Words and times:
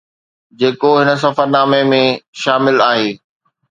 جيڪو 0.59 0.91
هن 1.01 1.09
سفرنامي 1.25 1.81
۾ 1.95 2.03
شامل 2.43 2.87
آهي 2.91 3.09